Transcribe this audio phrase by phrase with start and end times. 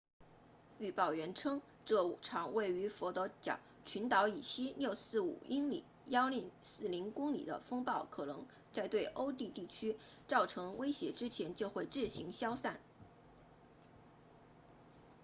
[0.79, 9.95] 预报员称这场位于佛得角群岛以西645英里1040公里的风暴可能在对陆地地区
[10.27, 12.79] 造成威胁之前就会自行消散